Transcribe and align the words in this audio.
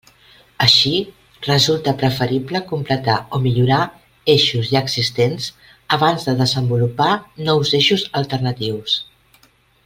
Així, 0.67 0.91
resulta 1.47 1.91
preferible 2.03 2.61
completar 2.71 3.17
o 3.37 3.41
millorar 3.43 3.81
eixos 4.37 4.71
ja 4.71 4.83
existents 4.87 5.51
abans 5.99 6.27
de 6.31 6.35
desenvolupar 6.41 7.11
nous 7.51 7.75
eixos 7.83 8.09
alternatius. 8.23 8.99